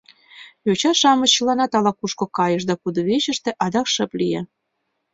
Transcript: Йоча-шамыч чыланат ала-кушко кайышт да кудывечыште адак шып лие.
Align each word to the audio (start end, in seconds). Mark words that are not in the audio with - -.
Йоча-шамыч 0.65 1.31
чыланат 1.35 1.71
ала-кушко 1.77 2.25
кайышт 2.37 2.67
да 2.69 2.75
кудывечыште 2.81 3.49
адак 3.65 3.87
шып 3.93 4.11
лие. 4.19 4.41